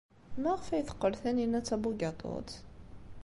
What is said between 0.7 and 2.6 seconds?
teqqel Taninna d tabugaṭut?